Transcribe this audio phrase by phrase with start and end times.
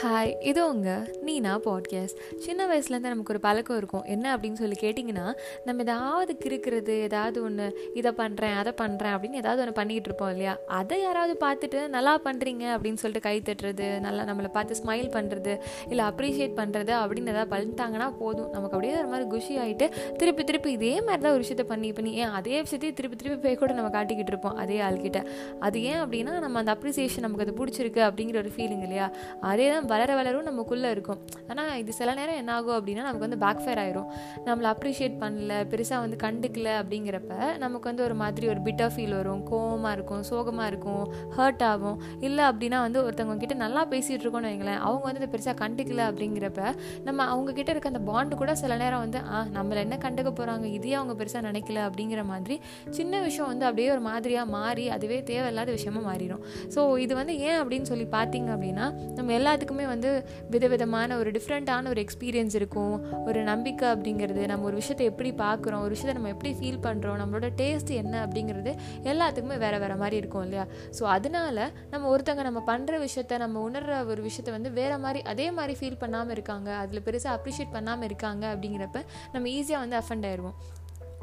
[0.00, 4.02] Hi இது உங்கள் நீனா podcast சின்ன வயசுலேருந்து நமக்கு ஒரு பழக்கம் இருக்கும்.
[4.04, 5.24] என்ன அப்படின்னு சொல்லி கேட்டிங்கன்னா
[5.64, 10.56] நம்ம ஏதாவது கிறுக்கிறது ஏதாவது ஒன்று இதை பண்ணுறேன் அதை பண்ணுறேன் அப்படின்னு ஏதாவது ஒன்று பண்ணிகிட்டு இருப்போம் இல்லையா?
[10.66, 15.54] அதை யாராவது பார்த்துட்டு நல்லா பண்ணுறீங்க அப்படின்னு சொல்லிட்டு கை தட்டுறது நல்லா நம்மளை பார்த்து ஸ்மைல் பண்ணுறது
[15.88, 18.50] இல்லை அப்ரிஷியேட் பண்ணுறது அப்படின்னு ஏதாவது பண்ணிட்டாங்கன்னா போதும்.
[18.50, 19.88] நமக்கு அப்படியே ஒரு மாதிரி குஷி ஆகிட்டு
[20.18, 23.60] திருப்பி திருப்பி இதே மாதிரி தான் ஒரு விஷயத்த பண்ணி பண்ணி ஏன் அதே விஷயத்தையும் திருப்பி திருப்பி போய்
[23.64, 25.22] கூட நம்ம காட்டிக்கிட்டு இருப்போம் அதே ஆள்கிட்ட.
[25.60, 29.08] அது ஏன் அப்படின்னா நம்ம அந்த அப்ரிசியேஷன் நமக்கு அது பிடிச்சிருக்கு அப்படிங்கிற ஒரு ஃபீலிங் இல்லையா?
[29.40, 31.18] அதே தான் வளர வளரும் நமக்குள்ளே இருக்கும்.
[31.52, 34.08] ஆனால் இது சில நேரம் என்ன ஆகும் அப்படின்னா நமக்கு வந்து பேக் ஃபயர் ஆயிரும்.
[34.48, 37.32] நம்மளை அப்ரிஷியேட் பண்ணல பெருசாக வந்து கண்டுக்கல அப்படிங்கிறப்ப
[37.64, 39.42] நமக்கு வந்து ஒரு மாதிரி ஒரு பிட்டர் ஃபீல் வரும்.
[39.50, 41.04] கோவமாக இருக்கும் சோகமாக இருக்கும்
[41.38, 41.98] ஹர்ட் ஆகும்.
[42.28, 46.62] இல்லை அப்படின்னா வந்து ஒருத்தவங்க கிட்ட நல்லா பேசிகிட்டு இருக்கோம்னு வைங்களேன் அவங்க வந்து பெருசாக கண்டுக்கல அப்படிங்கிறப்ப
[47.08, 50.66] நம்ம அவங்க கிட்ட இருக்க அந்த பாண்டு கூட சில நேரம் வந்து ஆ நம்மளை என்ன கண்டுக்க போகிறாங்க
[50.78, 51.78] இதையே அவங்க பெருசாக நினைக்கல.
[51.88, 52.54] அப்படிங்கிற மாதிரி
[52.96, 56.42] சின்ன விஷயம் வந்து அப்படியே ஒரு மாதிரியாக மாறி அதுவே தேவையில்லாத விஷயமா மாறிடும்
[56.74, 58.86] ஸோ இது வந்து ஏன் அப்படின்னு சொல்லி பார்த்தீங்க அப்படின்னா
[59.18, 62.94] நம்ம எல்லாத்துக்குமே வந்து விதவிதமான ஒரு டிஃப்ரெண்ட்டான ஒரு எக்ஸ்பீரியன்ஸ் இருக்கும்.
[63.26, 67.50] ஒரு நம்பிக்கை அப்படிங்கிறது நம்ம ஒரு விஷயத்தை எப்படி பார்க்குறோம் ஒரு விஷயத்தை நம்ம எப்படி ஃபீல் பண்ணுறோம் நம்மளோட
[67.62, 68.72] டேஸ்ட் என்ன அப்படிங்கிறது
[69.12, 70.66] எல்லாத்துக்குமே வேறு வேறு மாதிரி இருக்கும் இல்லையா?
[70.98, 75.50] ஸோ அதனால நம்ம ஒருத்தங்க நம்ம பண்ணுற விஷயத்த நம்ம உணர்கிற ஒரு விஷயத்த வந்து வேறு மாதிரி அதே
[75.50, 79.02] மாதிரி ஃபீல் பண்ணாமல் இருக்காங்க அதில் பெருசாக அப்ரிஷியேட் பண்ணாமல் இருக்காங்க அப்படிங்கிறப்ப
[79.32, 80.58] நம்ம ஈஸியாக வந்து அஃபண்ட் ஆயிடுவோம்.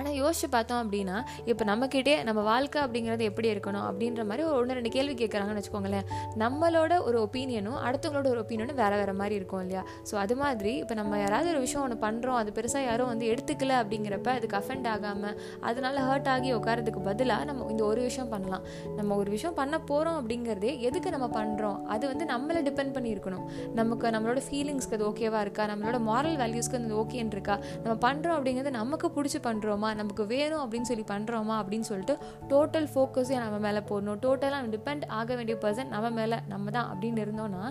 [0.00, 1.16] ஆனால் யோசிச்சு பார்த்தோம் அப்படின்னா
[1.50, 6.06] இப்போ நம்மக்கிட்டே நம்ம வாழ்க்கை அப்படிங்கிறது எப்படி இருக்கணும் அப்படின்ற மாதிரி ஒரு ஒன்று ரெண்டு கேள்வி கேட்குறாங்கன்னு வச்சுக்கோங்களேன்.
[6.42, 9.82] நம்மளோட ஒரு ஒப்பீனியனும் அடுத்தவங்களோட ஒரு ஒப்பீனியனும் வேறு வேறு மாதிரி இருக்கும் இல்லையா?
[10.10, 13.72] ஸோ அது மாதிரி இப்போ நம்ம யாராவது ஒரு விஷயம் ஒன்று பண்ணுறோம் அது பெருசாக யாரும் வந்து எடுத்துக்கல
[13.82, 15.36] அப்படிங்கிறப்ப அதுக்கு அஃபெண்ட் ஆகாமல்
[15.70, 18.64] அதனால ஹர்ட் ஆகி உட்காரதுக்கு பதிலாக நம்ம இந்த ஒரு விஷயம் பண்ணலாம்.
[18.98, 23.44] நம்ம ஒரு விஷயம் பண்ண போகிறோம் அப்படிங்கிறதே எதுக்கு நம்ம பண்ணுறோம் அது வந்து நம்மளை டிபெண்ட் பண்ணி இருக்கணும்.
[23.80, 25.66] நமக்கு நம்மளோட ஃபீலிங்ஸ்க்கு அது ஓகேவா இருக்கா?
[25.72, 27.56] நம்மளோட மாரல் வேல்யூஸ்க்கு அது ஓகேன்னு இருக்கா?
[27.84, 32.16] நம்ம பண்ணுறோம் அப்படிங்கிறது நமக்கு பிடிச்சி பண்ணுறோமா நமக்கு வேணும் அப்படின்னு சொல்லி பண்ணுறோமா அப்படின்னு சொல்லிட்டு
[32.52, 34.20] டோட்டல் ஃபோக்கஸே நம்ம மேலே போடணும்.
[34.26, 37.64] டோட்டலாக டிபெண்ட் ஆக வேண்டிய பர்சன் நம்ம மேலே நம்ம தான் அப்படின்னு இருந்தோம்னா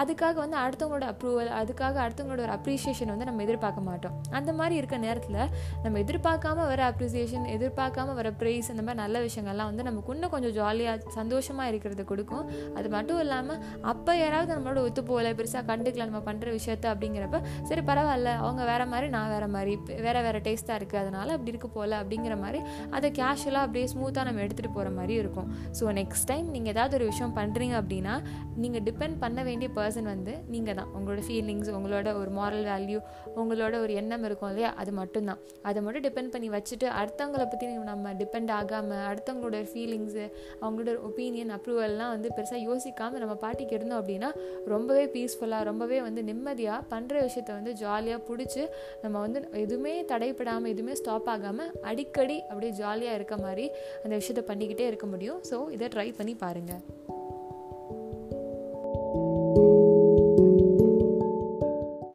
[0.00, 4.14] அதுக்காக வந்து அடுத்தவங்களோட அப்ரூவல் அதுக்காக அடுத்தவங்களோட ஒரு அப்ரிசியேஷன் வந்து நம்ம எதிர்பார்க்க மாட்டோம்.
[4.38, 5.38] அந்த மாதிரி இருக்க நேரத்தில்
[5.82, 10.54] நம்ம எதிர்பார்க்காம வர அப்ரிசியேஷன் எதிர்பார்க்காம வர ப்ரைஸ் அந்த மாதிரி நல்ல விஷயங்கள்லாம் வந்து நமக்கு இன்னும் கொஞ்சம்
[10.58, 12.44] ஜாலியாக சந்தோஷமாக இருக்கிறது கொடுக்கும்.
[12.78, 13.60] அது மட்டும் இல்லாமல்
[13.92, 18.86] அப்போ யாராவது நம்மளோட ஒத்து போகல பெருசாக கண்டுக்கல நம்ம பண்ணுற விஷயத்த அப்படிங்கிறப்ப சரி பரவாயில்ல அவங்க வேற
[18.92, 19.74] மாதிரி நான் வேற மாதிரி
[20.06, 22.60] வேற வேற டேஸ்ட்டாக இருக்குது அதனால அப்படி இருக்கு போல அப்படிங்கிற மாதிரி
[22.96, 25.48] அதை கேஷுவலாக அப்படியே ஸ்மூத்தாக நம்ம எடுத்துகிட்டு போகிற மாதிரி இருக்கும்.
[25.78, 28.14] ஸோ நெக்ஸ்ட் டைம் நீங்கள் ஏதாவது ஒரு விஷயம் பண்ணுறீங்க அப்படின்னா
[28.62, 30.90] நீங்கள் டிபெண்ட் பண்ண வேண்டிய பர்சன் வந்து நீங்கள் தான்.
[30.96, 32.98] உங்களோட ஃபீலிங்ஸ் உங்களோட ஒரு மாரல் வேல்யூ
[33.40, 34.70] உங்களோட ஒரு எண்ணம் இருக்கும் இல்லையா?
[34.82, 35.40] அது மட்டும்தான்.
[35.68, 40.24] அதை மட்டும் டிபெண்ட் பண்ணி வச்சுட்டு அடுத்தவங்களை பற்றி நம்ம டிபெண்ட் ஆகாமல் அடுத்தவங்களோட ஃபீலிங்ஸு
[40.62, 44.30] அவங்களோட ஒப்பீனியன் அப்ரூவல்லாம் வந்து பெருசாக யோசிக்காமல் நம்ம பாட்டிக்கு இருந்தோம் அப்படின்னா
[44.74, 48.62] ரொம்பவே பீஸ்ஃபுல்லாக ரொம்பவே வந்து நிம்மதியாக பண்ணுற விஷயத்த வந்து ஜாலியாக பிடிச்சி
[49.04, 53.66] நம்ம வந்து எதுவுமே தடைப்படாமல் எதுவுமே ஸ்டாப் ஆகாமல் அடிக்கடி அப்படியே ஜாலியாக இருக்க மாதிரி
[54.04, 55.38] அந்த விஷயத்த பண்ணிக்கிட்டே இருக்க முடியும்.
[55.50, 56.82] ஸோ இதை ட்ரை பண்ணி பாருங்கள்